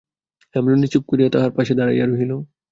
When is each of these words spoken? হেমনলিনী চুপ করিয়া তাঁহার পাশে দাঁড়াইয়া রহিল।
হেমনলিনী 0.55 0.87
চুপ 0.87 1.03
করিয়া 1.07 1.29
তাঁহার 1.33 1.51
পাশে 1.57 1.73
দাঁড়াইয়া 1.75 2.05
রহিল। 2.05 2.31